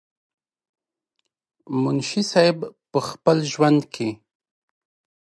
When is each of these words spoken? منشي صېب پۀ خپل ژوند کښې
منشي 1.81 2.21
صېب 2.31 2.57
پۀ 2.91 2.99
خپل 3.07 3.37
ژوند 3.51 3.81
کښې 3.93 4.09